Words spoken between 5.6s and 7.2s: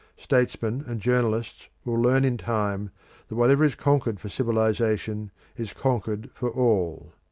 conquered for all.